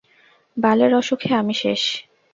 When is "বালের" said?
0.57-0.91